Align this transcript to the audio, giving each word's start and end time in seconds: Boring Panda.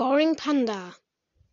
Boring 0.00 0.34
Panda. 0.34 0.94